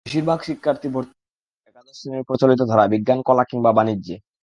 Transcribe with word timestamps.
বেশির 0.05 0.25
ভাগ 0.25 0.39
শিক্ষার্থী 0.41 0.87
ভর্তি 0.89 1.15
হচ্ছে 1.17 1.67
একাদশ 1.69 1.95
শ্রেণীর 1.99 2.27
প্রচলিত 2.29 2.61
ধারায়—বিজ্ঞান, 2.69 3.19
কলা 3.27 3.43
কিংবা 3.43 3.71
বাণিজ্যে। 3.77 4.15